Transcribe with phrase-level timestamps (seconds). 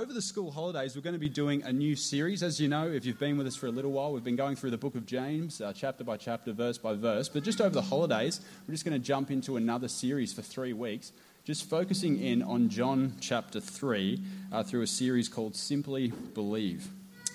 [0.00, 2.42] over the school holidays, we're going to be doing a new series.
[2.42, 4.56] As you know, if you've been with us for a little while, we've been going
[4.56, 7.28] through the book of James, uh, chapter by chapter, verse by verse.
[7.28, 10.72] But just over the holidays, we're just going to jump into another series for three
[10.72, 11.12] weeks,
[11.44, 16.88] just focusing in on John chapter 3 uh, through a series called Simply Believe.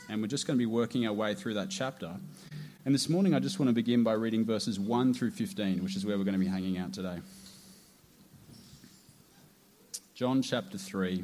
[0.10, 2.16] And we're just going to be working our way through that chapter.
[2.84, 5.96] And this morning, I just want to begin by reading verses 1 through 15, which
[5.96, 7.20] is where we're going to be hanging out today.
[10.16, 11.24] John chapter 3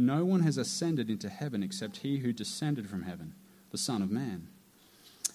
[0.00, 3.34] No one has ascended into heaven except he who descended from heaven,
[3.72, 4.46] the Son of Man.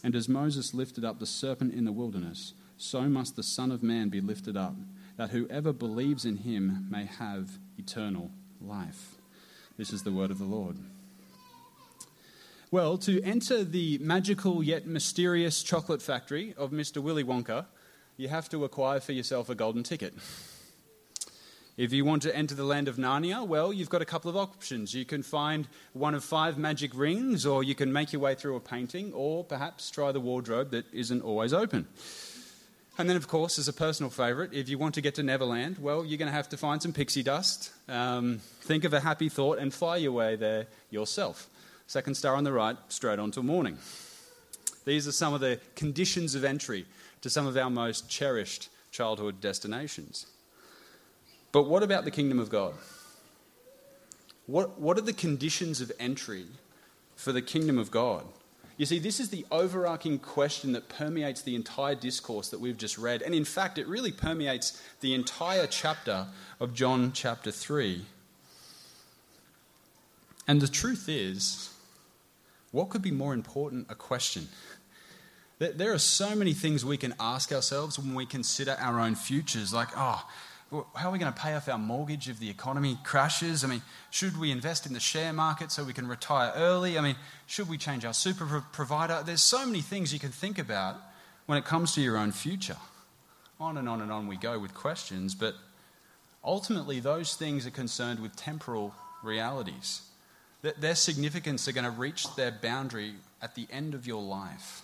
[0.02, 3.84] And as Moses lifted up the serpent in the wilderness, so must the Son of
[3.84, 4.76] Man be lifted up,
[5.18, 9.16] that whoever believes in him may have eternal life.
[9.78, 10.78] This is the word of the Lord.
[12.72, 17.04] Well, to enter the magical yet mysterious chocolate factory of Mr.
[17.04, 17.66] Willy Wonka,
[18.16, 20.14] you have to acquire for yourself a golden ticket.
[21.76, 24.38] If you want to enter the land of Narnia, well, you've got a couple of
[24.38, 24.94] options.
[24.94, 28.56] You can find one of five magic rings, or you can make your way through
[28.56, 31.88] a painting, or perhaps try the wardrobe that isn't always open.
[33.00, 35.80] And then, of course, as a personal favourite, if you want to get to Neverland,
[35.80, 39.30] well, you're going to have to find some pixie dust, um, think of a happy
[39.30, 41.50] thought, and fly your way there yourself.
[41.88, 43.80] Second star on the right, straight on to morning.
[44.86, 46.86] These are some of the conditions of entry
[47.22, 50.28] to some of our most cherished childhood destinations.
[51.54, 52.74] But what about the kingdom of God?
[54.48, 56.48] What, what are the conditions of entry
[57.16, 58.26] for the kingdom of God?
[58.76, 62.98] You see, this is the overarching question that permeates the entire discourse that we've just
[62.98, 63.22] read.
[63.22, 66.28] And in fact, it really permeates the entire chapter
[66.60, 68.04] of John chapter 3.
[70.48, 71.70] And the truth is,
[72.72, 74.48] what could be more important a question?
[75.60, 79.72] There are so many things we can ask ourselves when we consider our own futures,
[79.72, 80.28] like, oh,
[80.96, 83.64] how are we going to pay off our mortgage if the economy crashes?
[83.64, 86.98] I mean, should we invest in the share market so we can retire early?
[86.98, 89.22] I mean, should we change our super provider?
[89.26, 90.96] There's so many things you can think about
[91.46, 92.78] when it comes to your own future.
[93.60, 95.56] On and on and on we go with questions, but
[96.44, 100.02] ultimately, those things are concerned with temporal realities.
[100.62, 104.82] Their significance are going to reach their boundary at the end of your life.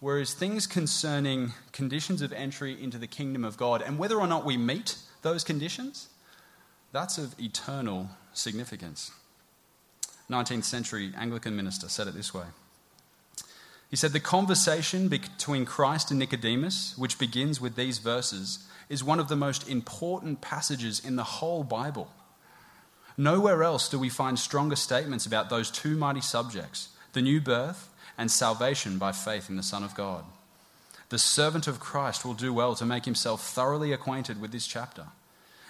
[0.00, 4.44] Whereas things concerning conditions of entry into the kingdom of God and whether or not
[4.44, 6.08] we meet those conditions,
[6.92, 9.10] that's of eternal significance.
[10.30, 12.44] 19th century Anglican minister said it this way.
[13.90, 19.20] He said, The conversation between Christ and Nicodemus, which begins with these verses, is one
[19.20, 22.10] of the most important passages in the whole Bible.
[23.16, 27.88] Nowhere else do we find stronger statements about those two mighty subjects the new birth
[28.16, 30.24] and salvation by faith in the Son of God.
[31.08, 35.06] The servant of Christ will do well to make himself thoroughly acquainted with this chapter.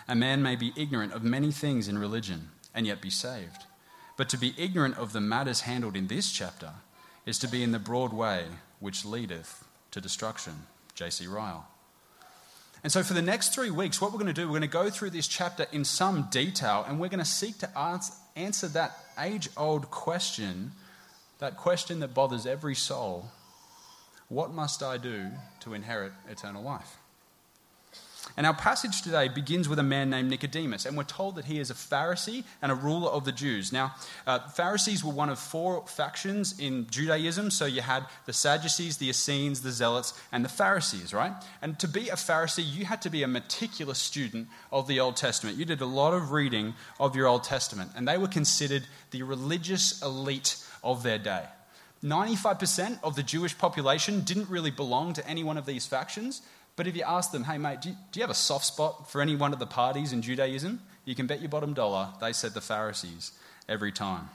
[0.06, 3.64] A man may be ignorant of many things in religion and yet be saved.
[4.17, 6.70] But to be ignorant of the matters handled in this chapter
[7.26, 8.44] is to be in the broad way
[8.81, 10.67] which leadeth to destruction.
[10.94, 11.26] J.C.
[11.26, 11.67] Ryle.
[12.82, 14.69] And so, for the next three weeks, what we're going to do, we're going to
[14.69, 17.79] go through this chapter in some detail and we're going to seek to
[18.37, 20.73] answer that age old question
[21.39, 23.31] that question that bothers every soul
[24.29, 25.29] what must I do
[25.61, 26.97] to inherit eternal life?
[28.37, 31.61] And our passage today begins with a man named Nicodemus, and we're told that he
[31.61, 33.71] is a Pharisee and a ruler of the Jews.
[33.71, 33.95] Now,
[34.27, 37.51] uh, Pharisees were one of four factions in Judaism.
[37.51, 41.33] So you had the Sadducees, the Essenes, the Zealots, and the Pharisees, right?
[41.61, 45.17] And to be a Pharisee, you had to be a meticulous student of the Old
[45.17, 45.59] Testament.
[45.59, 49.23] You did a lot of reading of your Old Testament, and they were considered the
[49.23, 51.45] religious elite of their day.
[52.05, 56.43] 95% of the Jewish population didn't really belong to any one of these factions.
[56.77, 59.11] But if you ask them, hey, mate, do you, do you have a soft spot
[59.11, 60.81] for any one of the parties in Judaism?
[61.05, 63.33] You can bet your bottom dollar they said the Pharisees
[63.69, 64.29] every time.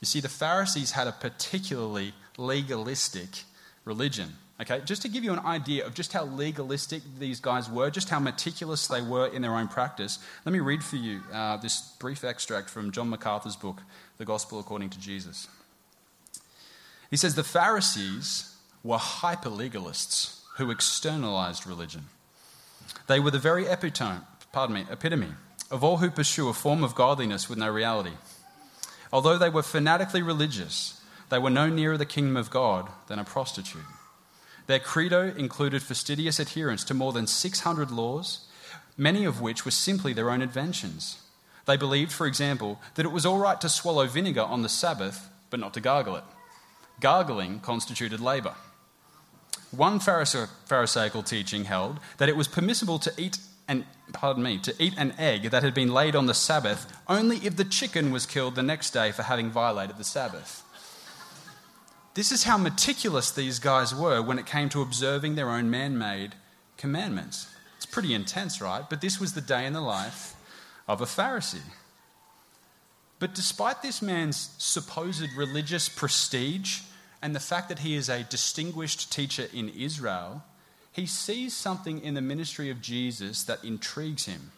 [0.00, 3.42] You see, the Pharisees had a particularly legalistic
[3.84, 4.36] religion.
[4.60, 8.08] Okay, just to give you an idea of just how legalistic these guys were, just
[8.08, 11.80] how meticulous they were in their own practice, let me read for you uh, this
[12.00, 13.82] brief extract from John MacArthur's book,
[14.16, 15.46] The Gospel According to Jesus.
[17.08, 22.06] He says the Pharisees were hyper legalists who externalized religion.
[23.06, 24.20] They were the very epitome,
[24.52, 25.34] pardon me, epitome
[25.70, 28.16] of all who pursue a form of godliness with no reality.
[29.12, 31.00] Although they were fanatically religious,
[31.30, 33.82] they were no nearer the kingdom of God than a prostitute.
[34.68, 38.46] Their credo included fastidious adherence to more than 600 laws,
[38.98, 41.22] many of which were simply their own inventions.
[41.64, 45.30] They believed, for example, that it was all right to swallow vinegar on the Sabbath,
[45.48, 46.24] but not to gargle it.
[47.00, 48.54] Gargling constituted labour.
[49.70, 53.38] One Pharisaical teaching held that it was permissible to eat
[53.68, 57.38] an, pardon me, to eat an egg that had been laid on the Sabbath only
[57.38, 60.62] if the chicken was killed the next day for having violated the Sabbath.
[62.18, 65.96] This is how meticulous these guys were when it came to observing their own man
[65.96, 66.34] made
[66.76, 67.46] commandments.
[67.76, 68.82] It's pretty intense, right?
[68.90, 70.34] But this was the day in the life
[70.88, 71.60] of a Pharisee.
[73.20, 76.80] But despite this man's supposed religious prestige
[77.22, 80.42] and the fact that he is a distinguished teacher in Israel,
[80.90, 84.50] he sees something in the ministry of Jesus that intrigues him.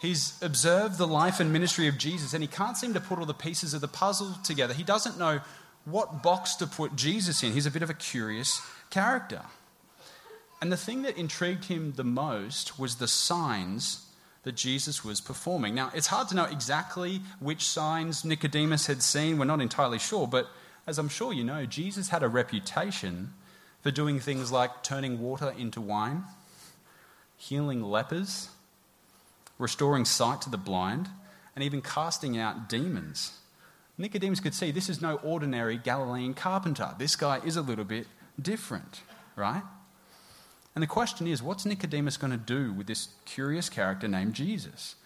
[0.00, 3.26] He's observed the life and ministry of Jesus and he can't seem to put all
[3.26, 4.74] the pieces of the puzzle together.
[4.74, 5.40] He doesn't know
[5.84, 7.52] what box to put Jesus in.
[7.52, 9.42] He's a bit of a curious character.
[10.60, 14.06] And the thing that intrigued him the most was the signs
[14.44, 15.74] that Jesus was performing.
[15.74, 19.38] Now, it's hard to know exactly which signs Nicodemus had seen.
[19.38, 20.48] We're not entirely sure, but
[20.86, 23.32] as I'm sure you know, Jesus had a reputation
[23.82, 26.24] for doing things like turning water into wine,
[27.36, 28.48] healing lepers,
[29.58, 31.08] restoring sight to the blind,
[31.54, 33.38] and even casting out demons.
[34.02, 36.92] Nicodemus could see this is no ordinary Galilean carpenter.
[36.98, 38.08] This guy is a little bit
[38.40, 39.00] different,
[39.36, 39.62] right?
[40.74, 44.96] And the question is, what's Nicodemus going to do with this curious character named Jesus?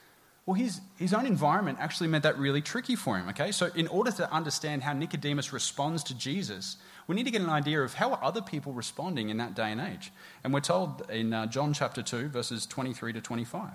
[0.46, 3.52] Well, his, his own environment actually made that really tricky for him, okay?
[3.52, 7.50] So, in order to understand how Nicodemus responds to Jesus, we need to get an
[7.50, 10.10] idea of how are other people responding in that day and age.
[10.42, 13.72] And we're told in uh, John chapter 2, verses 23 to 25.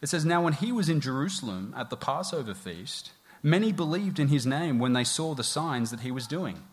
[0.00, 3.10] It says, Now when he was in Jerusalem at the Passover feast,
[3.46, 6.64] many believed in his name when they saw the signs that he was doing.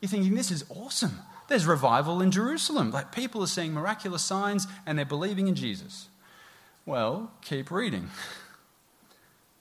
[0.00, 1.18] You're thinking, this is awesome.
[1.48, 2.92] There's revival in Jerusalem.
[2.92, 6.08] Like people are seeing miraculous signs and they're believing in Jesus.
[6.86, 8.08] Well, keep reading.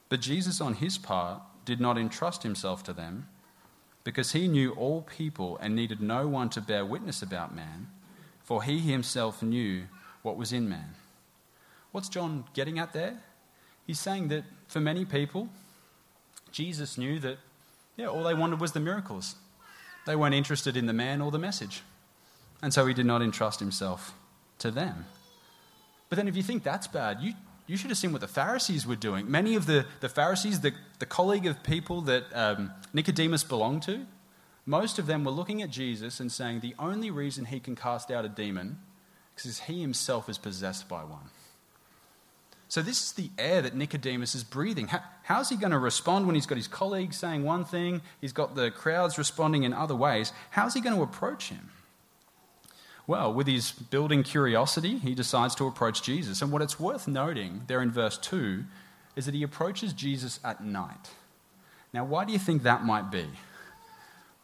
[0.09, 3.27] But Jesus, on his part, did not entrust himself to them
[4.03, 7.89] because he knew all people and needed no one to bear witness about man,
[8.43, 9.83] for he himself knew
[10.23, 10.95] what was in man.
[11.91, 13.21] What's John getting at there?
[13.85, 15.47] He's saying that for many people,
[16.51, 17.37] Jesus knew that,
[17.97, 19.35] yeah, all they wanted was the miracles.
[20.05, 21.81] They weren't interested in the man or the message.
[22.61, 24.13] And so he did not entrust himself
[24.59, 25.05] to them.
[26.09, 27.33] But then, if you think that's bad, you,
[27.67, 29.29] you should have seen what the Pharisees were doing.
[29.29, 34.05] Many of the, the Pharisees, the, the colleague of people that um, Nicodemus belonged to,
[34.65, 38.11] most of them were looking at Jesus and saying the only reason he can cast
[38.11, 38.79] out a demon
[39.37, 41.29] is because he himself is possessed by one.
[42.69, 44.87] So, this is the air that Nicodemus is breathing.
[44.87, 48.31] How, how's he going to respond when he's got his colleagues saying one thing, he's
[48.31, 50.31] got the crowds responding in other ways?
[50.51, 51.71] How's he going to approach him?
[53.07, 56.43] Well, with his building curiosity, he decides to approach Jesus.
[56.43, 58.63] And what it's worth noting there in verse 2
[59.15, 61.09] is that he approaches Jesus at night.
[61.91, 63.25] Now, why do you think that might be?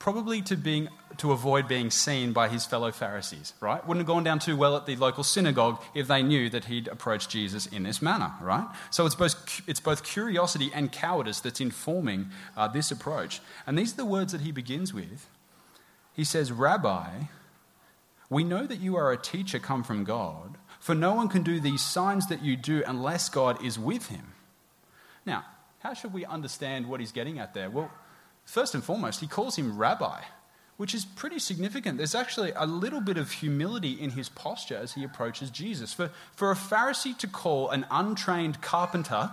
[0.05, 3.83] Probably to, being, to avoid being seen by his fellow Pharisees, right?
[3.87, 6.87] Wouldn't have gone down too well at the local synagogue if they knew that he'd
[6.89, 8.67] approached Jesus in this manner, right?
[8.91, 13.41] So it's both, it's both curiosity and cowardice that's informing uh, this approach.
[13.65, 15.27] And these are the words that he begins with.
[16.13, 17.09] He says, Rabbi,
[18.29, 21.59] we know that you are a teacher come from God, for no one can do
[21.59, 24.33] these signs that you do unless God is with him.
[25.25, 25.45] Now,
[25.79, 27.71] how should we understand what he's getting at there?
[27.71, 27.89] Well,
[28.45, 30.21] First and foremost, he calls him rabbi,
[30.77, 31.97] which is pretty significant.
[31.97, 35.91] There's actually a little bit of humility in his posture as he approaches Jesus.
[35.91, 39.31] For, for a Pharisee to call an untrained carpenter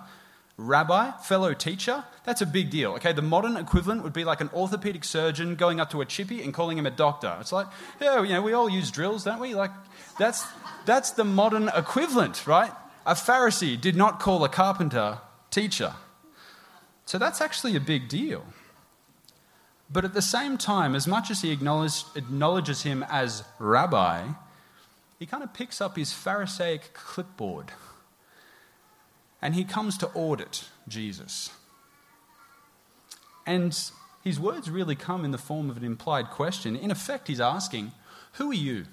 [0.56, 2.92] rabbi, fellow teacher, that's a big deal.
[2.92, 6.42] Okay, the modern equivalent would be like an orthopedic surgeon going up to a chippy
[6.42, 7.36] and calling him a doctor.
[7.40, 7.66] It's like,
[8.00, 9.54] yeah, you know, we all use drills, don't we?
[9.54, 9.70] Like,
[10.18, 10.46] that's,
[10.86, 12.72] that's the modern equivalent, right?
[13.04, 15.18] A Pharisee did not call a carpenter
[15.50, 15.94] teacher.
[17.04, 18.44] So that's actually a big deal.
[19.92, 24.28] But at the same time, as much as he acknowledges him as rabbi,
[25.18, 27.72] he kind of picks up his Pharisaic clipboard
[29.42, 31.50] and he comes to audit Jesus.
[33.44, 33.78] And
[34.22, 36.76] his words really come in the form of an implied question.
[36.76, 37.90] In effect, he's asking,
[38.34, 38.84] Who are you?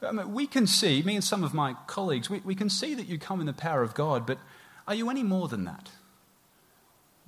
[0.00, 2.94] I mean, we can see, me and some of my colleagues, we, we can see
[2.94, 4.38] that you come in the power of God, but
[4.86, 5.90] are you any more than that?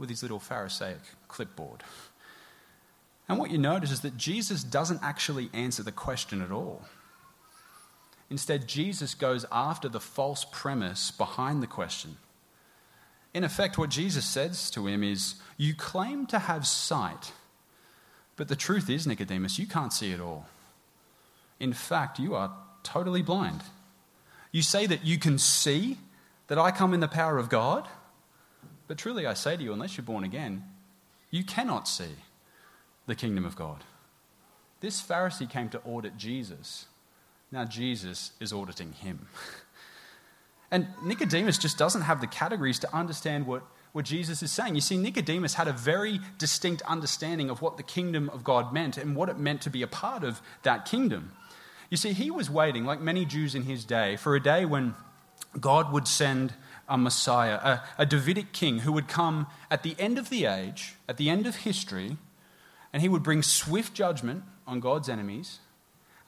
[0.00, 1.84] With his little Pharisaic clipboard.
[3.28, 6.82] And what you notice is that Jesus doesn't actually answer the question at all.
[8.30, 12.16] Instead, Jesus goes after the false premise behind the question.
[13.34, 17.32] In effect, what Jesus says to him is, You claim to have sight,
[18.36, 20.46] but the truth is, Nicodemus, you can't see at all.
[21.60, 22.52] In fact, you are
[22.82, 23.60] totally blind.
[24.50, 25.98] You say that you can see
[26.48, 27.86] that I come in the power of God,
[28.90, 30.64] but truly I say to you, unless you're born again,
[31.30, 32.16] you cannot see
[33.06, 33.84] the kingdom of God.
[34.80, 36.86] This Pharisee came to audit Jesus
[37.52, 39.28] now Jesus is auditing him.
[40.72, 44.76] And Nicodemus just doesn't have the categories to understand what, what Jesus is saying.
[44.76, 48.96] You see, Nicodemus had a very distinct understanding of what the kingdom of God meant
[48.96, 51.32] and what it meant to be a part of that kingdom.
[51.90, 54.94] You see, he was waiting, like many Jews in his day, for a day when
[55.58, 56.54] God would send
[56.90, 60.96] a Messiah, a, a Davidic king who would come at the end of the age,
[61.08, 62.18] at the end of history,
[62.92, 65.60] and he would bring swift judgment on God's enemies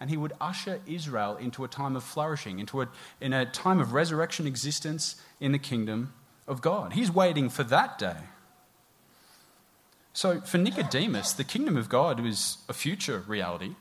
[0.03, 2.89] and he would usher Israel into a time of flourishing, into a,
[3.21, 6.13] in a time of resurrection existence in the kingdom
[6.49, 6.95] of God.
[6.95, 8.17] He's waiting for that day.
[10.13, 13.77] So for Nicodemus, the kingdom of God is a future reality.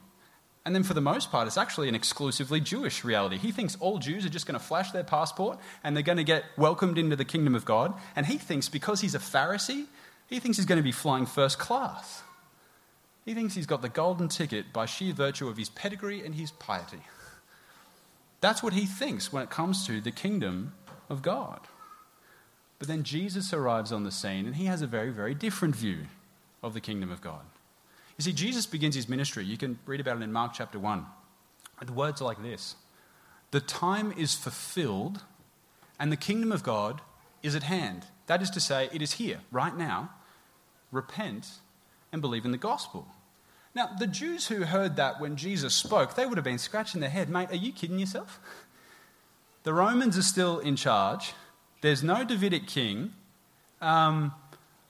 [0.63, 3.37] And then for the most part, it's actually an exclusively Jewish reality.
[3.37, 6.23] He thinks all Jews are just going to flash their passport and they're going to
[6.23, 7.93] get welcomed into the kingdom of God.
[8.15, 9.85] And he thinks because he's a Pharisee,
[10.27, 12.21] he thinks he's going to be flying first class.
[13.25, 16.51] He thinks he's got the golden ticket by sheer virtue of his pedigree and his
[16.51, 17.01] piety.
[18.39, 20.73] That's what he thinks when it comes to the kingdom
[21.09, 21.61] of God.
[22.77, 26.07] But then Jesus arrives on the scene and he has a very, very different view
[26.63, 27.41] of the kingdom of God.
[28.21, 29.43] You see, Jesus begins his ministry.
[29.43, 31.07] You can read about it in Mark chapter 1.
[31.83, 32.75] The words are like this
[33.49, 35.23] The time is fulfilled
[35.99, 37.01] and the kingdom of God
[37.41, 38.05] is at hand.
[38.27, 40.11] That is to say, it is here, right now.
[40.91, 41.49] Repent
[42.11, 43.07] and believe in the gospel.
[43.73, 47.09] Now, the Jews who heard that when Jesus spoke, they would have been scratching their
[47.09, 47.27] head.
[47.27, 48.39] Mate, are you kidding yourself?
[49.63, 51.33] The Romans are still in charge.
[51.81, 53.13] There's no Davidic king.
[53.81, 54.31] Um,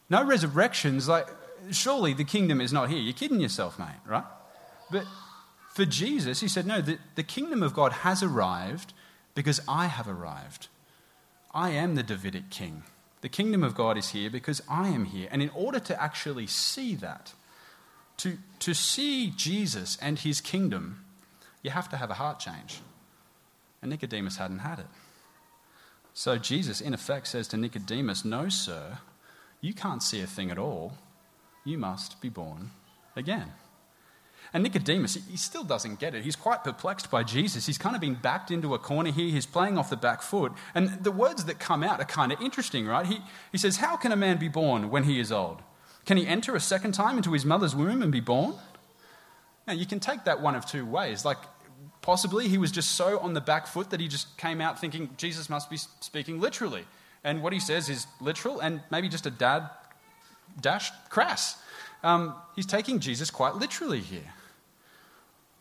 [0.09, 1.07] no resurrections.
[1.07, 1.27] Like,
[1.71, 2.99] surely the kingdom is not here.
[2.99, 4.23] You're kidding yourself, mate, right?
[4.89, 5.05] But
[5.73, 8.93] for Jesus, he said, No, the, the kingdom of God has arrived
[9.35, 10.67] because I have arrived.
[11.53, 12.83] I am the Davidic king.
[13.21, 15.27] The kingdom of God is here because I am here.
[15.31, 17.33] And in order to actually see that,
[18.17, 21.05] to, to see Jesus and his kingdom,
[21.61, 22.81] you have to have a heart change.
[23.81, 24.87] And Nicodemus hadn't had it.
[26.13, 28.97] So Jesus, in effect, says to Nicodemus, No, sir,
[29.61, 30.93] you can't see a thing at all.
[31.63, 32.71] You must be born
[33.15, 33.51] again.
[34.53, 36.25] And Nicodemus, he still doesn't get it.
[36.25, 37.67] He's quite perplexed by Jesus.
[37.67, 39.29] He's kind of been backed into a corner here.
[39.29, 40.51] He's playing off the back foot.
[40.75, 43.05] And the words that come out are kind of interesting, right?
[43.05, 43.19] He,
[43.53, 45.61] he says, How can a man be born when he is old?
[46.05, 48.55] Can he enter a second time into his mother's womb and be born?
[49.67, 51.23] Now, you can take that one of two ways.
[51.23, 51.37] Like,
[52.01, 55.11] possibly he was just so on the back foot that he just came out thinking
[55.15, 56.85] Jesus must be speaking literally.
[57.23, 59.69] And what he says is literal and maybe just a dad
[60.59, 61.57] dash crass.
[62.03, 64.33] Um, he's taking Jesus quite literally here.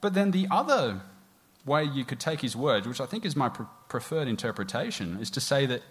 [0.00, 1.02] But then the other
[1.66, 5.30] way you could take his words, which I think is my pre- preferred interpretation, is
[5.30, 5.82] to say that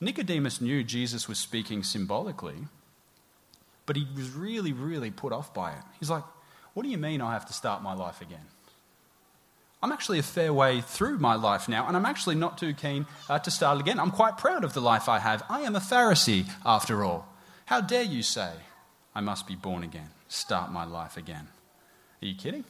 [0.00, 2.56] Nicodemus knew Jesus was speaking symbolically,
[3.84, 5.82] but he was really, really put off by it.
[5.98, 6.24] He's like,
[6.72, 8.46] What do you mean I have to start my life again?
[9.82, 13.06] I'm actually a fair way through my life now, and I'm actually not too keen
[13.28, 13.98] uh, to start again.
[13.98, 15.42] I'm quite proud of the life I have.
[15.48, 17.26] I am a Pharisee, after all.
[17.70, 18.50] How dare you say
[19.14, 21.46] I must be born again, start my life again?
[22.20, 22.64] Are you kidding?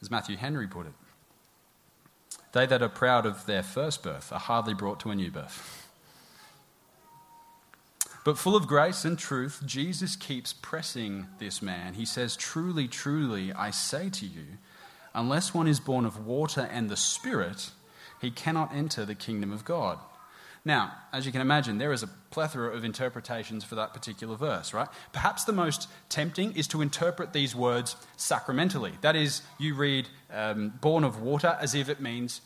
[0.00, 0.92] as Matthew Henry put it.
[2.52, 5.88] They that are proud of their first birth are hardly brought to a new birth.
[8.24, 11.94] But full of grace and truth, Jesus keeps pressing this man.
[11.94, 14.58] He says, Truly, truly, I say to you,
[15.14, 17.70] unless one is born of water and the Spirit,
[18.20, 19.98] he cannot enter the kingdom of God.
[20.64, 24.72] Now, as you can imagine, there is a plethora of interpretations for that particular verse,
[24.72, 24.88] right?
[25.12, 28.92] Perhaps the most tempting is to interpret these words sacramentally.
[29.02, 32.40] That is, you read um, born of water as if it means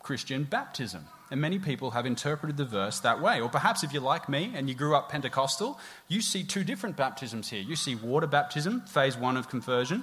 [0.00, 1.06] Christian baptism.
[1.30, 3.40] And many people have interpreted the verse that way.
[3.40, 6.96] Or perhaps if you're like me and you grew up Pentecostal, you see two different
[6.96, 7.62] baptisms here.
[7.62, 10.02] You see water baptism, phase one of conversion,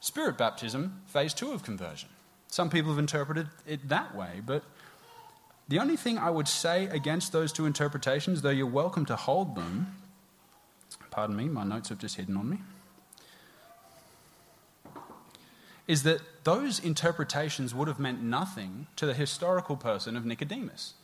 [0.00, 2.08] spirit baptism, phase two of conversion.
[2.48, 4.64] Some people have interpreted it that way, but
[5.68, 9.54] the only thing I would say against those two interpretations, though you're welcome to hold
[9.54, 9.94] them,
[11.10, 12.58] pardon me, my notes have just hidden on me,
[15.86, 20.94] is that those interpretations would have meant nothing to the historical person of Nicodemus.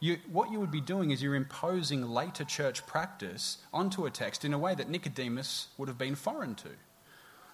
[0.00, 4.44] You, what you would be doing is you're imposing later church practice onto a text
[4.44, 6.68] in a way that Nicodemus would have been foreign to.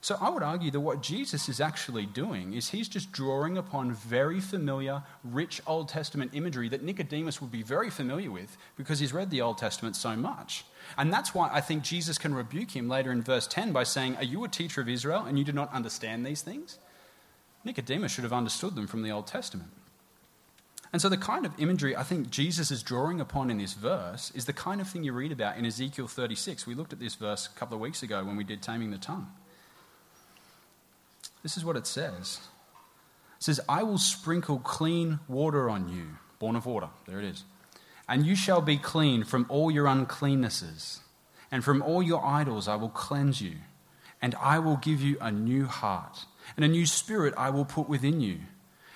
[0.02, 3.92] So I would argue that what Jesus is actually doing is he's just drawing upon
[3.92, 9.12] very familiar, rich Old Testament imagery that Nicodemus would be very familiar with because he's
[9.12, 10.64] read the Old Testament so much.
[10.98, 14.16] And that's why I think Jesus can rebuke him later in verse 10 by saying,
[14.16, 16.80] Are you a teacher of Israel and you do not understand these things?
[17.64, 19.70] Nicodemus should have understood them from the Old Testament.
[20.92, 24.32] And so, the kind of imagery I think Jesus is drawing upon in this verse
[24.34, 26.66] is the kind of thing you read about in Ezekiel 36.
[26.66, 28.98] We looked at this verse a couple of weeks ago when we did Taming the
[28.98, 29.28] Tongue.
[31.42, 32.40] This is what it says
[33.38, 36.88] It says, I will sprinkle clean water on you, born of water.
[37.06, 37.44] There it is.
[38.08, 41.00] And you shall be clean from all your uncleannesses,
[41.50, 43.56] and from all your idols I will cleanse you.
[44.20, 47.88] And I will give you a new heart, and a new spirit I will put
[47.88, 48.40] within you.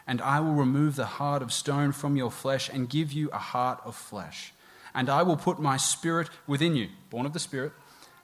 [0.07, 3.39] And I will remove the heart of stone from your flesh and give you a
[3.39, 4.53] heart of flesh.
[4.95, 7.73] And I will put my spirit within you, born of the Spirit,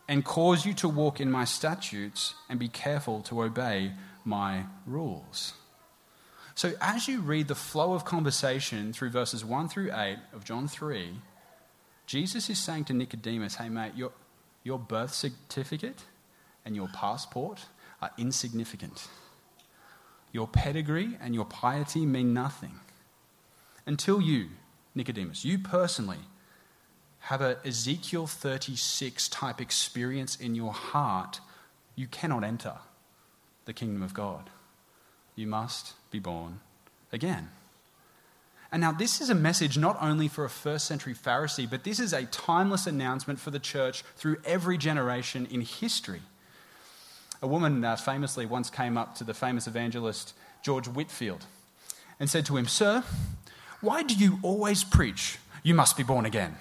[0.08, 3.92] and cause you to walk in my statutes and be careful to obey
[4.24, 5.54] my rules.
[6.54, 10.68] So, as you read the flow of conversation through verses 1 through 8 of John
[10.68, 11.12] 3,
[12.06, 14.12] Jesus is saying to Nicodemus, Hey, mate, your,
[14.62, 16.04] your birth certificate
[16.64, 17.60] and your passport
[18.02, 19.08] are insignificant.
[20.32, 22.80] Your pedigree and your piety mean nothing.
[23.86, 24.48] Until you,
[24.94, 26.18] Nicodemus, you personally,
[27.22, 31.40] have a Ezekiel 36 type experience in your heart,
[31.94, 32.74] you cannot enter
[33.64, 34.50] the kingdom of God.
[35.36, 36.60] You must be born
[37.12, 37.50] again.
[38.72, 42.00] And now, this is a message not only for a first century Pharisee, but this
[42.00, 46.22] is a timeless announcement for the church through every generation in history.
[47.42, 50.32] A woman uh, famously once came up to the famous evangelist
[50.62, 51.44] George Whitefield
[52.18, 53.04] and said to him, Sir,
[53.80, 56.56] why do you always preach you must be born again?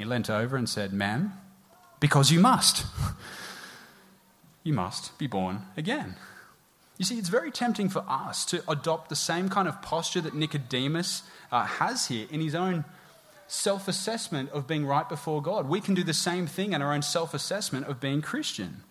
[0.00, 1.34] He leant over and said, Ma'am,
[2.00, 2.86] because you must
[4.64, 6.16] you must be born again.
[6.96, 10.34] You see, it's very tempting for us to adopt the same kind of posture that
[10.34, 12.86] Nicodemus uh, has here in his own
[13.46, 15.68] self assessment of being right before God.
[15.68, 18.84] We can do the same thing in our own self assessment of being Christian.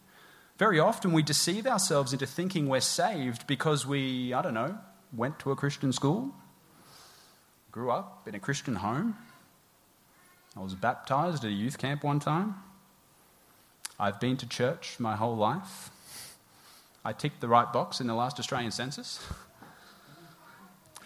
[0.59, 4.77] Very often we deceive ourselves into thinking we're saved because we, I don't know,
[5.11, 6.35] went to a Christian school,
[7.71, 9.15] grew up in a Christian home.
[10.59, 12.55] I was baptized at a youth camp one time.
[13.97, 15.89] I've been to church my whole life.
[17.05, 19.25] I ticked the right box in the last Australian census.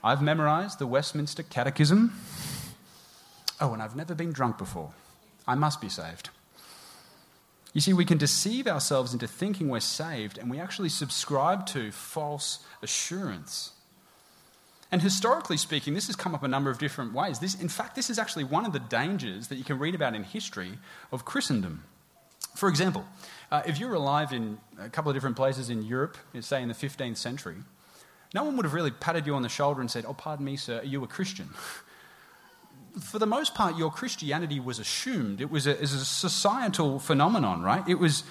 [0.03, 2.19] I've memorized the Westminster Catechism.
[3.61, 4.91] Oh, and I've never been drunk before.
[5.47, 6.31] I must be saved.
[7.73, 11.91] You see, we can deceive ourselves into thinking we're saved, and we actually subscribe to
[11.91, 13.72] false assurance.
[14.93, 17.39] And historically speaking, this has come up a number of different ways.
[17.39, 20.13] This, in fact, this is actually one of the dangers that you can read about
[20.13, 20.77] in history
[21.11, 21.83] of Christendom.
[22.55, 23.03] For example,
[23.51, 26.67] uh, if you were alive in a couple of different places in Europe, say in
[26.67, 27.55] the 15th century,
[28.35, 30.57] no one would have really patted you on the shoulder and said, Oh, pardon me,
[30.57, 31.49] sir, are you a Christian?
[33.01, 35.41] For the most part, your Christianity was assumed.
[35.41, 37.83] It was a, it was a societal phenomenon, right?
[37.87, 38.23] It was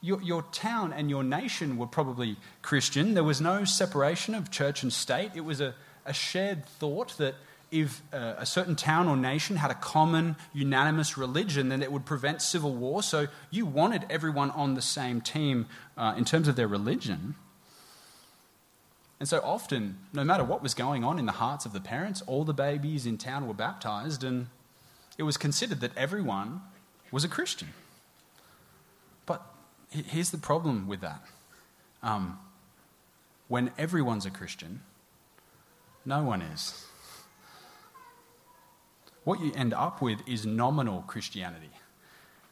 [0.00, 3.14] your, your town and your nation were probably Christian.
[3.14, 5.30] There was no separation of church and state.
[5.36, 5.76] It was a,
[6.10, 7.36] a shared thought that
[7.70, 12.04] if uh, a certain town or nation had a common, unanimous religion, then it would
[12.04, 13.00] prevent civil war.
[13.00, 17.36] So you wanted everyone on the same team uh, in terms of their religion.
[19.20, 22.22] And so often, no matter what was going on in the hearts of the parents,
[22.22, 24.48] all the babies in town were baptized, and
[25.16, 26.62] it was considered that everyone
[27.12, 27.68] was a Christian.
[29.26, 29.42] But
[29.90, 31.22] here's the problem with that
[32.02, 32.40] um,
[33.46, 34.80] when everyone's a Christian,
[36.04, 36.86] no one is
[39.24, 41.70] what you end up with is nominal Christianity.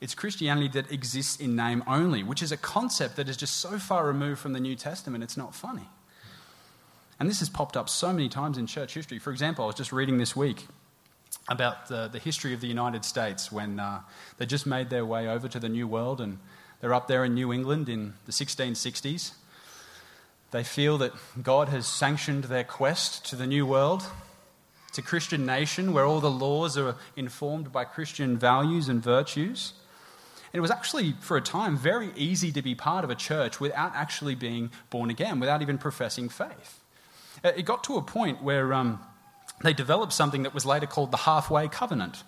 [0.00, 3.78] It's Christianity that exists in name only, which is a concept that is just so
[3.78, 5.88] far removed from the New Testament, it's not funny.
[7.18, 9.18] And this has popped up so many times in church history.
[9.18, 10.68] For example, I was just reading this week
[11.48, 14.02] about the, the history of the United States when uh,
[14.36, 16.38] they just made their way over to the New World and
[16.80, 19.32] they're up there in New England in the 1660s.
[20.50, 24.04] They feel that God has sanctioned their quest to the New World.
[24.94, 29.74] to Christian nation where all the laws are informed by Christian values and virtues.
[30.52, 33.60] And it was actually, for a time, very easy to be part of a church
[33.60, 36.80] without actually being born again, without even professing faith.
[37.44, 38.98] Uh, it got to a point where um,
[39.62, 42.24] they developed something that was later called the halfway covenant,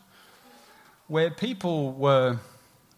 [1.09, 2.39] where people were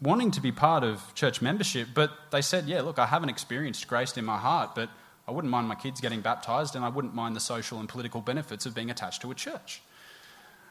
[0.00, 3.86] wanting to be part of church membership, but they said, Yeah, look, I haven't experienced
[3.86, 4.90] grace in my heart, but
[5.26, 8.20] I wouldn't mind my kids getting baptized, and I wouldn't mind the social and political
[8.20, 9.82] benefits of being attached to a church.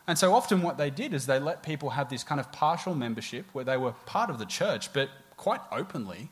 [0.08, 2.96] And so often, what they did is they let people have this kind of partial
[2.96, 6.30] membership where they were part of the church, but quite openly,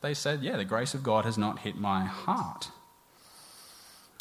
[0.00, 2.70] they said, Yeah, the grace of God has not hit my heart.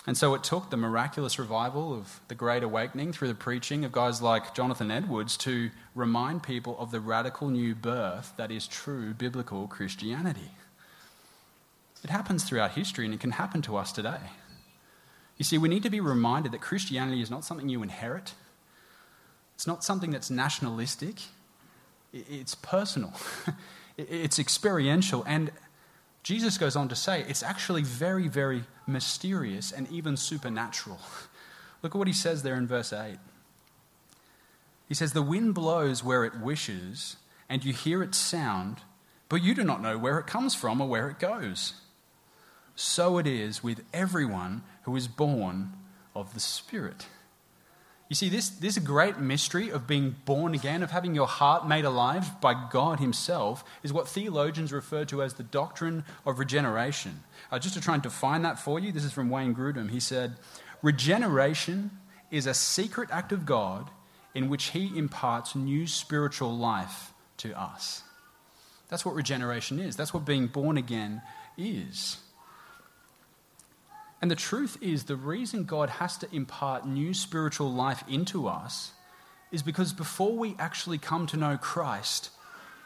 [0.08, 3.92] And so it took the miraculous revival of the Great Awakening through the preaching of
[3.92, 9.14] guys like Jonathan Edwards to remind people of the radical new birth that is true
[9.14, 10.52] biblical Christianity.
[12.04, 14.20] It happens throughout history and it can happen to us today.
[15.38, 18.34] You see, we need to be reminded that Christianity is not something you inherit,
[19.56, 21.16] it's not something that's nationalistic,
[22.14, 23.14] it's personal,
[23.98, 25.24] it's experiential.
[25.26, 25.52] And
[26.24, 31.00] Jesus goes on to say it's actually very, very mysterious and even supernatural.
[31.82, 33.18] Look at what he says there in verse 8.
[34.90, 37.16] He says, The wind blows where it wishes,
[37.48, 38.80] and you hear its sound,
[39.30, 41.74] but you do not know where it comes from or where it goes
[42.80, 45.74] so it is with everyone who is born
[46.16, 47.08] of the Spirit.
[48.08, 51.84] You see, this, this great mystery of being born again, of having your heart made
[51.84, 57.20] alive by God Himself, is what theologians refer to as the doctrine of regeneration.
[57.52, 59.92] Uh, just to try and define that for you, this is from Wayne Grudem.
[59.92, 60.38] He said,
[60.82, 61.92] Regeneration
[62.32, 63.90] is a secret act of God
[64.34, 68.04] in which He imparts new spiritual life to us.
[68.88, 69.98] That's what regeneration is.
[69.98, 71.22] That's what being born again
[71.58, 72.18] is.
[74.22, 78.92] And the truth is, the reason God has to impart new spiritual life into us
[79.52, 82.30] is because before we actually come to know Christ,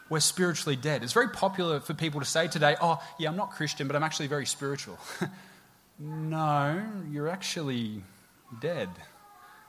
[0.09, 1.03] we're spiritually dead.
[1.03, 4.03] It's very popular for people to say today, oh, yeah, I'm not Christian, but I'm
[4.03, 4.99] actually very spiritual.
[5.99, 8.03] no, you're actually
[8.61, 8.89] dead,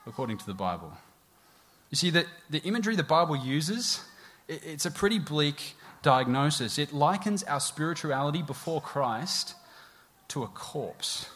[0.06, 0.92] according to the Bible.
[1.90, 4.04] You see, the, the imagery the Bible uses,
[4.48, 6.78] it, it's a pretty bleak diagnosis.
[6.78, 9.54] It likens our spirituality before Christ
[10.28, 11.26] to a corpse.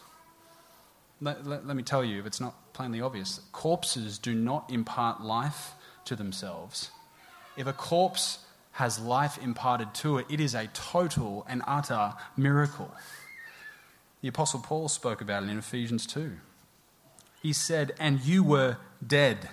[1.20, 5.20] Let, let, let, me tell you, if it's not plainly obvious, corpses do not impart
[5.20, 5.72] life
[6.04, 6.90] to themselves.
[7.56, 8.38] If a corpse
[8.72, 12.94] has life imparted to it, it is a total and utter miracle.
[14.20, 16.36] The Apostle Paul spoke about it in Ephesians 2.
[17.42, 19.48] He said, And you were dead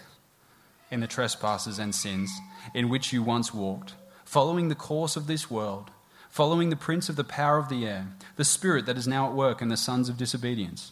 [0.91, 2.31] in the trespasses and sins
[2.75, 5.89] in which you once walked, following the course of this world,
[6.29, 9.33] following the prince of the power of the air, the spirit that is now at
[9.33, 10.91] work in the sons of disobedience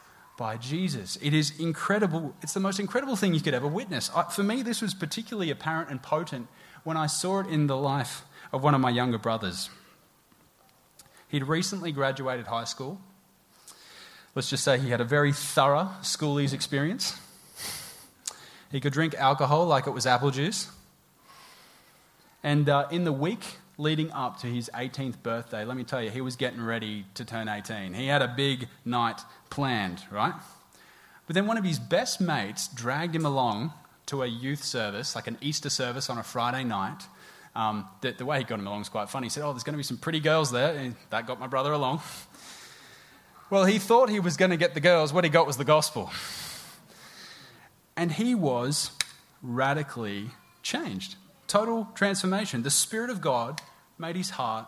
[0.41, 1.19] by Jesus.
[1.21, 2.33] It is incredible.
[2.41, 4.09] It's the most incredible thing you could ever witness.
[4.31, 6.47] For me, this was particularly apparent and potent
[6.83, 9.69] when I saw it in the life of one of my younger brothers.
[11.27, 12.99] He'd recently graduated high school.
[14.33, 17.19] Let's just say he had a very thorough schoolies experience.
[18.71, 20.71] He could drink alcohol like it was apple juice.
[22.41, 26.09] And uh, in the week leading up to his 18th birthday, let me tell you,
[26.09, 27.93] he was getting ready to turn 18.
[27.93, 30.33] He had a big night planned, right?
[31.27, 33.73] But then one of his best mates dragged him along
[34.07, 37.03] to a youth service, like an Easter service on a Friday night.
[37.55, 39.25] Um, the, the, way he got him along was quite funny.
[39.25, 40.75] He said, Oh, there's going to be some pretty girls there.
[40.75, 42.01] And that got my brother along.
[43.49, 45.11] Well, he thought he was going to get the girls.
[45.11, 46.09] What he got was the gospel.
[47.97, 48.91] And he was
[49.41, 50.31] radically
[50.63, 51.15] changed.
[51.51, 52.63] Total transformation.
[52.63, 53.59] The Spirit of God
[53.97, 54.67] made his heart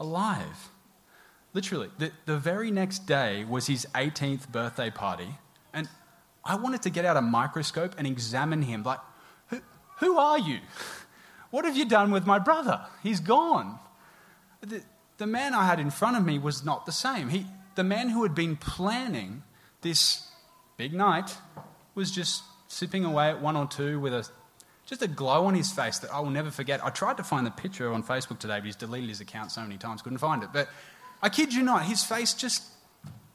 [0.00, 0.70] alive.
[1.54, 5.28] Literally, the, the very next day was his 18th birthday party,
[5.72, 5.88] and
[6.44, 8.82] I wanted to get out a microscope and examine him.
[8.82, 8.98] Like,
[9.50, 9.60] who,
[9.98, 10.58] who are you?
[11.50, 12.80] What have you done with my brother?
[13.04, 13.78] He's gone.
[14.62, 14.82] The,
[15.18, 17.28] the man I had in front of me was not the same.
[17.28, 19.44] He, the man who had been planning
[19.82, 20.26] this
[20.76, 21.36] big night
[21.94, 24.28] was just sipping away at one or two with a,
[24.86, 26.82] just a glow on his face that I will never forget.
[26.82, 29.60] I tried to find the picture on Facebook today, but he's deleted his account so
[29.60, 30.50] many times, couldn't find it.
[30.52, 30.68] But
[31.20, 32.62] I kid you not, his face just,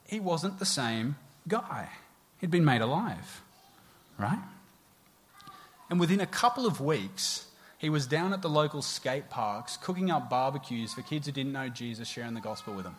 [0.08, 1.90] he wasn't the same guy.
[2.40, 3.42] He'd been made alive,
[4.18, 4.40] right?
[5.90, 10.10] And within a couple of weeks, he was down at the local skate parks cooking
[10.10, 12.96] up barbecues for kids who didn't know Jesus, sharing the gospel with them.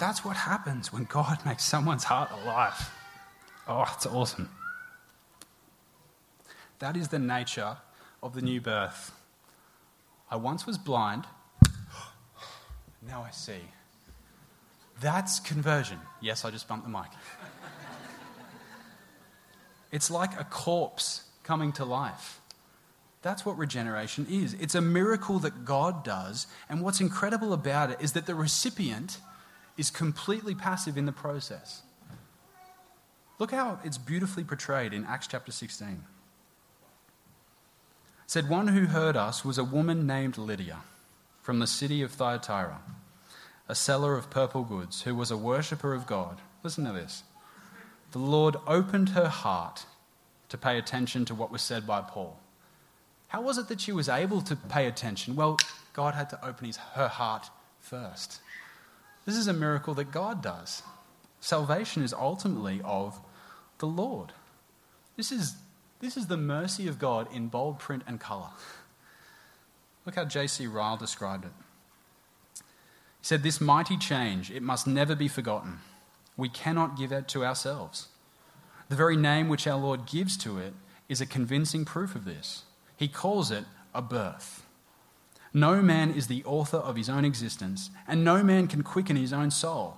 [0.00, 2.90] That's what happens when God makes someone's heart alive.
[3.68, 4.48] Oh, it's awesome.
[6.84, 7.78] That is the nature
[8.22, 9.12] of the new birth.
[10.30, 11.24] I once was blind,
[13.08, 13.62] now I see.
[15.00, 15.98] That's conversion.
[16.20, 17.08] Yes, I just bumped the mic.
[19.92, 22.42] it's like a corpse coming to life.
[23.22, 24.52] That's what regeneration is.
[24.52, 29.20] It's a miracle that God does, and what's incredible about it is that the recipient
[29.78, 31.80] is completely passive in the process.
[33.38, 36.04] Look how it's beautifully portrayed in Acts chapter 16.
[38.34, 40.78] Said, One who heard us was a woman named Lydia
[41.40, 42.80] from the city of Thyatira,
[43.68, 46.40] a seller of purple goods, who was a worshipper of God.
[46.64, 47.22] Listen to this.
[48.10, 49.86] The Lord opened her heart
[50.48, 52.40] to pay attention to what was said by Paul.
[53.28, 55.36] How was it that she was able to pay attention?
[55.36, 55.56] Well,
[55.92, 58.40] God had to open his, her heart first.
[59.26, 60.82] This is a miracle that God does.
[61.38, 63.20] Salvation is ultimately of
[63.78, 64.32] the Lord.
[65.16, 65.54] This is,
[66.04, 68.50] this is the mercy of God in bold print and colour.
[70.04, 70.66] Look how J.C.
[70.66, 71.52] Ryle described it.
[72.54, 72.62] He
[73.22, 75.78] said, This mighty change, it must never be forgotten.
[76.36, 78.08] We cannot give it to ourselves.
[78.90, 80.74] The very name which our Lord gives to it
[81.08, 82.64] is a convincing proof of this.
[82.98, 83.64] He calls it
[83.94, 84.66] a birth.
[85.54, 89.32] No man is the author of his own existence, and no man can quicken his
[89.32, 89.96] own soul.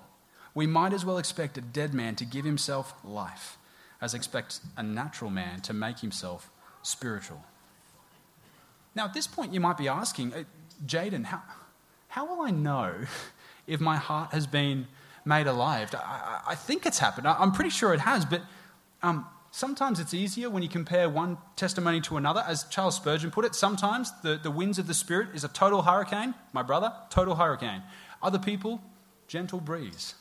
[0.55, 3.56] We might as well expect a dead man to give himself life
[4.01, 6.49] as expect a natural man to make himself
[6.83, 7.43] spiritual.
[8.95, 10.43] Now, at this point, you might be asking, uh,
[10.85, 11.41] Jaden, how,
[12.07, 12.93] how will I know
[13.67, 14.87] if my heart has been
[15.25, 15.93] made alive?
[15.93, 17.27] I, I think it's happened.
[17.27, 18.41] I'm pretty sure it has, but
[19.03, 19.25] um,
[19.57, 22.43] Sometimes it's easier when you compare one testimony to another.
[22.45, 25.81] As Charles Spurgeon put it, sometimes the, the winds of the Spirit is a total
[25.81, 26.35] hurricane.
[26.53, 27.81] My brother, total hurricane.
[28.21, 28.81] Other people,
[29.27, 30.13] gentle breeze.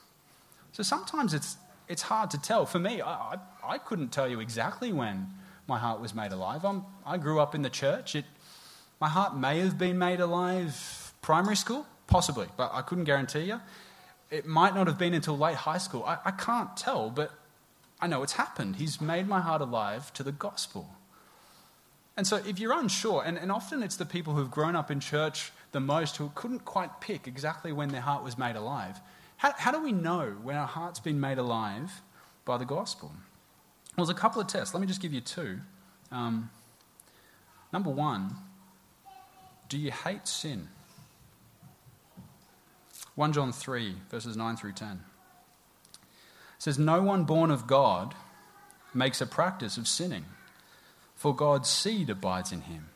[0.73, 1.59] So sometimes it's,
[1.89, 2.67] it's hard to tell.
[2.67, 5.29] For me, I, I, I couldn't tell you exactly when
[5.67, 6.65] my heart was made alive.
[6.65, 8.15] I'm, I grew up in the church.
[8.15, 8.25] It,
[9.01, 13.61] my heart may have been made alive primary school, possibly, but I couldn't guarantee you.
[14.31, 16.05] It might not have been until late high school.
[16.05, 17.33] I, I can't tell, but
[18.01, 18.77] I know it's happened.
[18.77, 20.91] He's made my heart alive to the gospel.
[22.17, 25.01] And so, if you're unsure, and, and often it's the people who've grown up in
[25.01, 29.01] church the most who couldn't quite pick exactly when their heart was made alive,
[29.37, 32.03] how, how do we know when our heart's been made alive
[32.45, 33.13] by the gospel?
[33.97, 34.75] Well, there's a couple of tests.
[34.75, 35.61] Let me just give you two.
[36.11, 36.51] Um,
[37.73, 38.35] number one,
[39.69, 40.69] do you hate sin?
[43.15, 45.01] 1 John 3, verses 9 through 10
[46.59, 48.15] says, No one born of God
[48.95, 50.25] makes a practice of sinning,
[51.15, 52.89] for God's seed abides in him,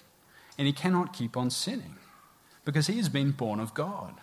[0.58, 1.96] and he cannot keep on sinning,
[2.64, 4.14] because he has been born of God.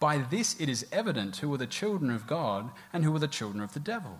[0.00, 3.28] By this it is evident who are the children of God and who are the
[3.28, 4.18] children of the devil.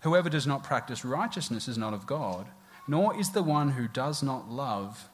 [0.00, 2.46] Whoever does not practice righteousness is not of God,
[2.88, 5.08] nor is the one who does not love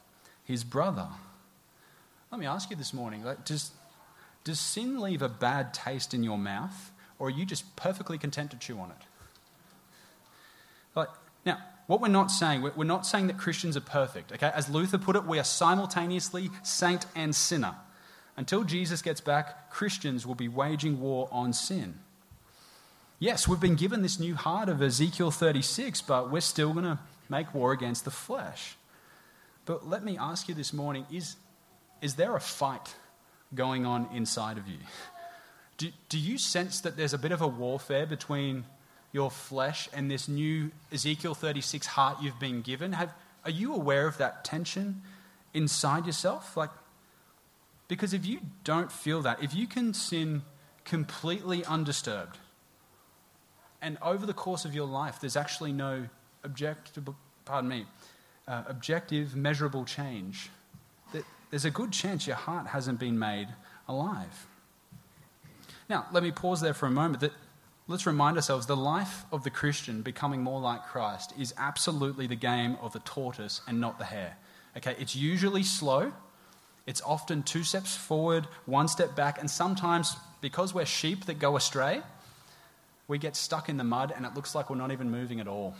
[0.45, 1.09] his brother.
[2.31, 3.73] Let me ask you this morning like, does,
[4.45, 6.93] does sin leave a bad taste in your mouth?
[7.19, 9.07] or are you just perfectly content to chew on it?
[10.95, 11.09] Like,
[11.45, 14.51] now, what we're not saying, we're not saying that Christians are perfect, okay?
[14.55, 17.75] As Luther put it, we are simultaneously saint and sinner.
[18.37, 22.01] Until Jesus gets back, Christians will be waging war on sin.
[23.19, 26.99] Yes, we've been given this new heart of Ezekiel 36, but we're still going to
[27.29, 28.77] make war against the flesh.
[29.67, 31.37] But let me ask you this morning is,
[32.03, 32.97] is there a fight
[33.55, 34.79] going on inside of you?
[35.79, 38.65] Do, do you sense that there's a bit of a warfare between
[39.13, 42.93] your flesh and this new Ezekiel 36 heart you've been given?
[42.93, 43.13] Have,
[43.45, 45.03] are you aware of that tension
[45.53, 46.57] inside yourself?
[46.57, 46.71] Like,
[47.89, 50.43] because if you don't feel that, if you can sin
[50.85, 52.39] completely undisturbed,
[53.83, 56.09] and over the course of your life, there's actually no
[56.43, 57.07] objective,
[57.45, 57.87] pardon me,
[58.49, 60.51] uh, objective, measurable change,
[61.13, 63.49] that there's a good chance your heart hasn't been made
[63.87, 64.47] alive.
[65.89, 67.21] Now, let me pause there for a moment.
[67.21, 67.33] That
[67.87, 72.37] let's remind ourselves the life of the Christian becoming more like Christ is absolutely the
[72.37, 74.37] game of the tortoise and not the hare.
[74.77, 76.13] Okay, it's usually slow,
[76.87, 81.57] It's often two steps forward, one step back, and sometimes, because we're sheep that go
[81.57, 82.03] astray,
[83.09, 85.49] we get stuck in the mud and it looks like we're not even moving at
[85.49, 85.75] all.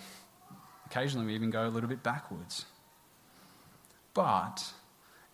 [0.87, 2.67] Occasionally, we even go a little bit backwards.
[4.13, 4.73] But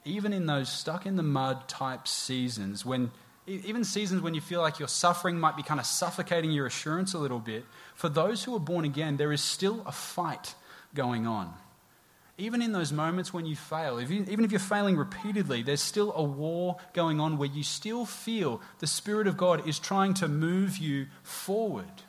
[0.05, 3.11] even in those stuck in the mud type seasons, when
[3.47, 7.15] even seasons when you feel like your suffering might be kind of suffocating your assurance
[7.15, 10.55] a little bit, for those who are born again, there is still a fight
[10.95, 11.53] going on.
[12.41, 15.83] Even in those moments when you fail, if you, even if you're failing repeatedly, there's
[15.83, 20.15] still a war going on where you still feel the Spirit of God is trying
[20.15, 22.03] to move you forward.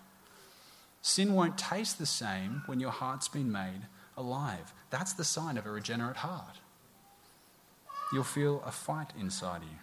[1.01, 4.73] Sin won't taste the same when your heart's been made alive.
[4.89, 6.59] That's the sign of a regenerate heart.
[8.13, 9.77] You'll feel a fight inside you.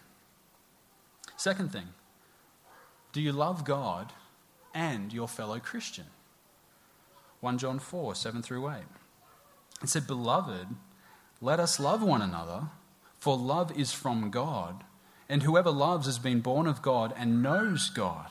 [1.36, 1.88] Second thing,
[3.12, 4.14] do you love God
[4.72, 6.06] and your fellow Christian?
[7.40, 8.76] 1 John 4 7 through 8.
[9.82, 10.68] It said, Beloved,
[11.40, 12.68] let us love one another,
[13.18, 14.84] for love is from God,
[15.28, 18.30] and whoever loves has been born of God and knows God.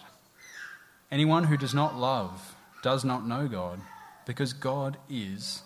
[1.11, 3.79] Anyone who does not love does not know God,
[4.25, 5.61] because God is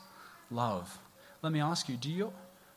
[0.52, 1.00] love.
[1.42, 2.34] Let me ask you, do your,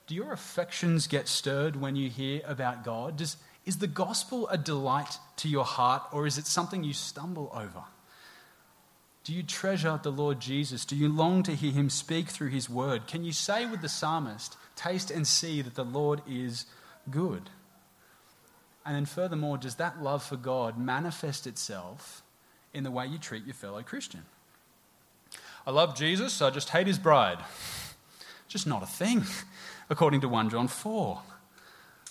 [0.06, 3.18] do your affections get stirred when you hear about God?
[3.18, 3.36] Does,
[3.66, 7.84] is the gospel a delight to your heart, or is it something you stumble over?
[9.24, 10.84] Do you treasure the Lord Jesus?
[10.84, 13.06] Do you long to hear him speak through his word?
[13.06, 16.66] Can you say with the psalmist, Taste and see that the Lord is
[17.10, 17.48] good?
[18.84, 22.22] And then, furthermore, does that love for God manifest itself
[22.74, 24.24] in the way you treat your fellow Christian?
[25.66, 27.38] I love Jesus, I just hate his bride.
[28.46, 29.24] Just not a thing,
[29.90, 31.22] according to 1 John 4.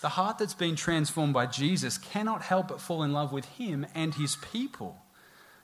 [0.02, 3.86] The heart that's been transformed by Jesus cannot help but fall in love with him
[3.94, 4.98] and his people.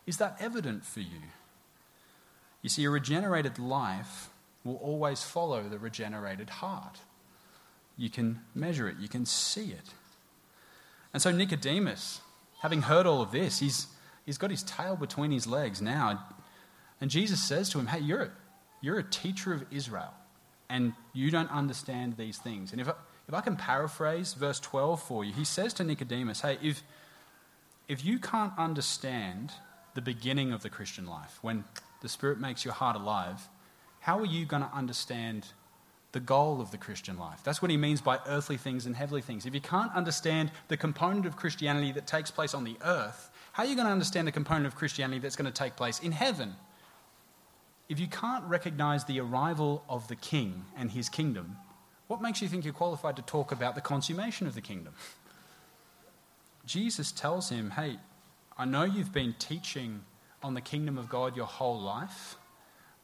[0.07, 1.21] Is that evident for you?
[2.63, 4.31] You see, a regenerated life
[4.65, 6.99] will always follow the regenerated heart.
[7.97, 9.95] You can measure it, you can see it.
[11.13, 12.21] And so, Nicodemus,
[12.61, 13.87] having heard all of this, he's,
[14.25, 16.25] he's got his tail between his legs now.
[17.01, 18.31] And Jesus says to him, Hey, you're a,
[18.81, 20.15] you're a teacher of Israel,
[20.69, 22.73] and you don't understand these things.
[22.73, 22.93] And if I,
[23.27, 26.83] if I can paraphrase verse 12 for you, he says to Nicodemus, Hey, if,
[27.89, 29.53] if you can't understand
[29.95, 31.65] the beginning of the Christian life, when
[32.01, 33.49] the Spirit makes your heart alive,
[34.01, 35.47] how are you going to understand
[36.13, 37.41] the goal of the Christian life?
[37.45, 39.47] That's what he means by earthly things and heavenly things.
[39.47, 43.65] If you can't understand the component of Christianity that takes place on the earth, how
[43.65, 46.13] are you going to understand the component of Christianity that's going to take place in
[46.13, 46.55] heaven?
[47.89, 51.57] If you can't recognize the arrival of the king and his kingdom,
[52.07, 54.95] what makes you think you're qualified to talk about the consummation of the kingdom?
[56.65, 57.99] Jesus tells him, Hey,
[58.57, 60.03] I know you've been teaching
[60.43, 62.37] on the kingdom of God your whole life,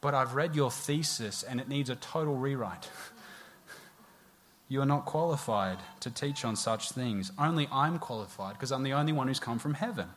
[0.01, 2.89] but I've read your thesis and it needs a total rewrite.
[4.69, 7.31] you are not qualified to teach on such things.
[7.37, 10.09] Only I'm qualified because I'm the only one who's come from heaven.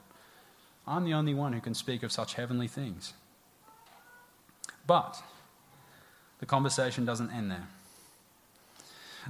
[0.87, 3.12] I'm the only one who can speak of such heavenly things.
[4.87, 5.22] But
[6.40, 7.68] the conversation doesn't end there.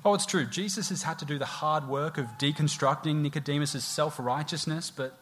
[0.05, 0.47] Oh, it's true.
[0.47, 5.19] Jesus has had to do the hard work of deconstructing Nicodemus' self righteousness, but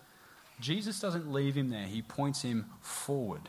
[0.61, 3.49] Jesus doesn't leave him there, he points him forward.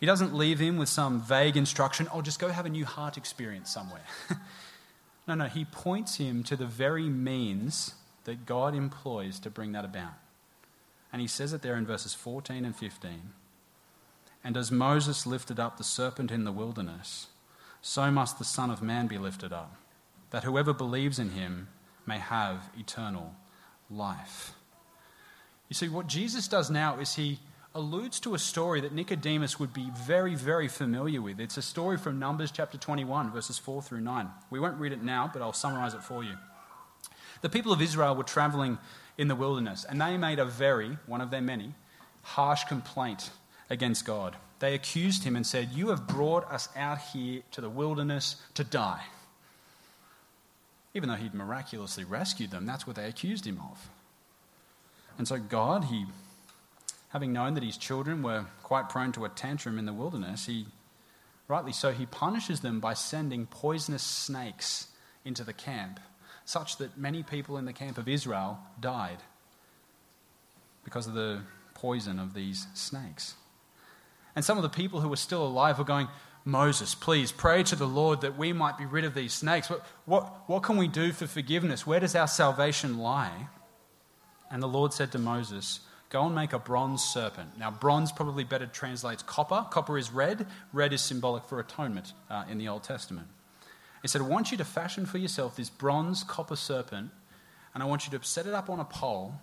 [0.00, 3.16] He doesn't leave him with some vague instruction, oh, just go have a new heart
[3.16, 4.04] experience somewhere.
[5.28, 9.84] no, no, he points him to the very means that God employs to bring that
[9.84, 10.14] about.
[11.12, 13.32] And he says it there in verses 14 and 15.
[14.42, 17.28] And as Moses lifted up the serpent in the wilderness,
[17.80, 19.76] so must the Son of Man be lifted up,
[20.30, 21.68] that whoever believes in him
[22.06, 23.34] may have eternal
[23.90, 24.52] life.
[25.68, 27.38] You see, what Jesus does now is he
[27.74, 31.40] alludes to a story that Nicodemus would be very, very familiar with.
[31.40, 34.28] It's a story from Numbers chapter 21, verses 4 through 9.
[34.50, 36.36] We won't read it now, but I'll summarize it for you.
[37.40, 38.78] The people of Israel were traveling
[39.18, 41.74] in the wilderness, and they made a very, one of their many,
[42.22, 43.30] harsh complaint
[43.68, 44.36] against God.
[44.60, 48.64] They accused him and said, You have brought us out here to the wilderness to
[48.64, 49.02] die.
[50.94, 53.90] Even though he'd miraculously rescued them, that's what they accused him of.
[55.18, 56.06] And so God, he,
[57.10, 60.66] having known that his children were quite prone to a tantrum in the wilderness, he,
[61.48, 64.88] rightly so, he punishes them by sending poisonous snakes
[65.24, 66.00] into the camp,
[66.44, 69.18] such that many people in the camp of Israel died
[70.84, 71.40] because of the
[71.72, 73.34] poison of these snakes.
[74.36, 76.08] And some of the people who were still alive were going,
[76.44, 79.70] Moses, please pray to the Lord that we might be rid of these snakes.
[79.70, 81.86] What, what, what can we do for forgiveness?
[81.86, 83.48] Where does our salvation lie?
[84.54, 85.80] And the Lord said to Moses,
[86.10, 87.58] Go and make a bronze serpent.
[87.58, 89.66] Now, bronze probably better translates copper.
[89.68, 90.46] Copper is red.
[90.72, 93.26] Red is symbolic for atonement uh, in the Old Testament.
[94.00, 97.10] He said, I want you to fashion for yourself this bronze copper serpent,
[97.74, 99.34] and I want you to set it up on a pole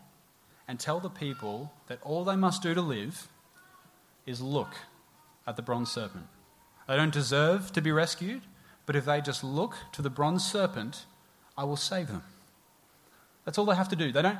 [0.66, 3.28] and tell the people that all they must do to live
[4.26, 4.76] is look
[5.45, 6.28] at the bronze serpent.
[6.88, 8.43] They don't deserve to be rescued,
[8.86, 11.05] but if they just look to the bronze serpent,
[11.57, 12.24] I will save them.
[13.43, 14.14] That's all they have to do.
[14.14, 14.39] They don't.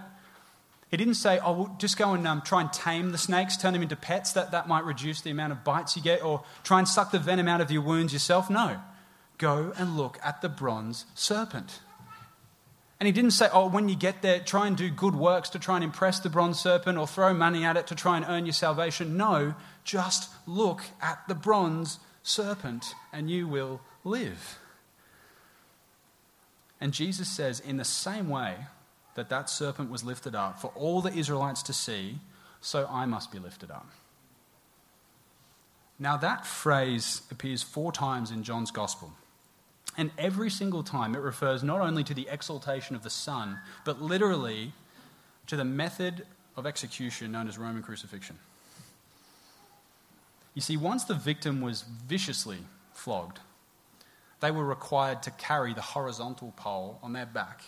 [0.92, 3.74] He didn't say, "Oh, we'll just go and um, try and tame the snakes, turn
[3.74, 4.34] them into pets.
[4.34, 7.20] That that might reduce the amount of bites you get, or try and suck the
[7.20, 8.80] venom out of your wounds yourself." No,
[9.38, 11.80] go and look at the bronze serpent.
[13.00, 15.60] And he didn't say, "Oh, when you get there, try and do good works to
[15.60, 18.46] try and impress the bronze serpent, or throw money at it to try and earn
[18.46, 24.60] your salvation." No, just look at the bronze serpent, and you will live.
[26.82, 28.66] And Jesus says, in the same way
[29.16, 32.20] that that serpent was lifted up for all the Israelites to see,
[32.62, 33.90] so I must be lifted up.
[36.00, 39.14] Now, that phrase appears four times in John's Gospel.
[39.98, 44.02] And every single time it refers not only to the exaltation of the Son, but
[44.02, 44.74] literally
[45.48, 48.40] to the method of execution known as Roman crucifixion.
[50.54, 52.60] You see, once the victim was viciously
[52.94, 53.40] flogged,
[54.40, 57.64] they were required to carry the horizontal pole on their back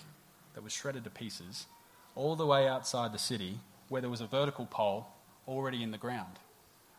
[0.54, 1.66] that was shredded to pieces
[2.16, 5.08] all the way outside the city where there was a vertical pole
[5.48, 6.40] already in the ground.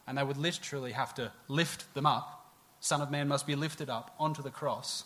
[0.06, 2.52] And they would literally have to lift them up.
[2.80, 5.04] Son of Man must be lifted up onto the cross.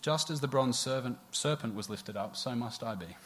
[0.00, 3.16] Just as the bronze servant, serpent was lifted up, so must I be.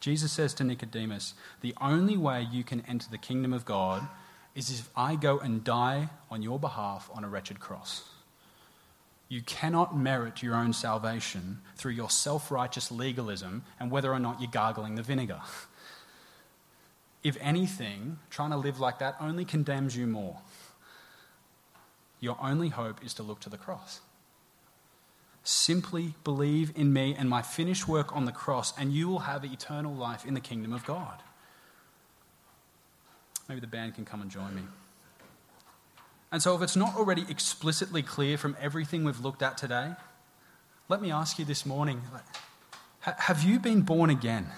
[0.00, 4.06] Jesus says to Nicodemus, The only way you can enter the kingdom of God
[4.54, 8.04] is if I go and die on your behalf on a wretched cross.
[9.28, 14.40] You cannot merit your own salvation through your self righteous legalism and whether or not
[14.40, 15.40] you're gargling the vinegar.
[17.22, 20.38] If anything, trying to live like that only condemns you more.
[22.20, 24.00] Your only hope is to look to the cross.
[25.42, 29.44] Simply believe in me and my finished work on the cross, and you will have
[29.44, 31.22] eternal life in the kingdom of God.
[33.48, 34.62] Maybe the band can come and join me.
[36.34, 39.92] And so, if it's not already explicitly clear from everything we've looked at today,
[40.88, 42.02] let me ask you this morning
[42.98, 44.48] have you been born again?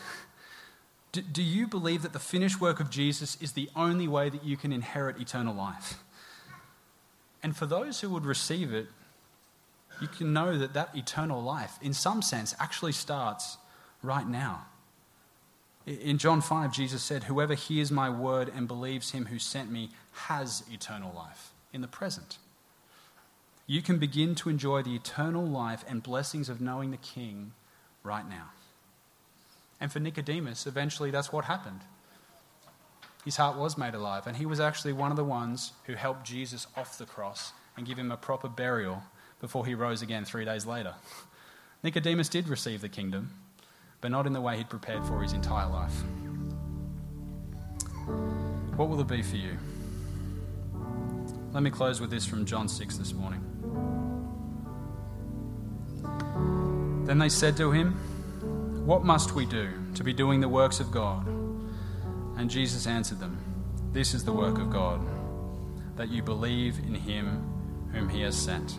[1.12, 4.57] Do, you believe that the finished work of Jesus is the only way that you
[4.57, 5.99] can inherit eternal life?
[7.43, 8.87] And for those who would receive it,
[10.01, 13.59] you can know that that eternal life, in some sense, actually starts
[14.03, 14.64] right now.
[15.85, 19.91] In John 5, Jesus said, Whoever hears my word and believes him who sent me
[20.12, 22.39] has eternal life in the present.
[23.68, 27.53] You can begin to enjoy the eternal life and blessings of knowing the King
[28.03, 28.51] right now.
[29.81, 31.81] And for Nicodemus, eventually that's what happened.
[33.24, 36.24] His heart was made alive, and he was actually one of the ones who helped
[36.24, 39.03] Jesus off the cross and give him a proper burial
[39.41, 40.95] before he rose again three days later.
[41.83, 43.31] Nicodemus did receive the kingdom,
[44.01, 46.03] but not in the way he'd prepared for his entire life.
[48.77, 49.59] What will it be for you?
[51.57, 53.40] Let me close with this from John 6 this morning.
[57.07, 57.94] Then they said to him,
[58.84, 61.26] What must we do to be doing the works of God?
[62.36, 63.38] And Jesus answered them,
[63.94, 65.00] This is the work of God,
[65.96, 68.76] that you believe in him whom he has sent.